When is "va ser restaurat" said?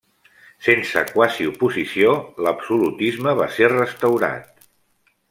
3.41-4.51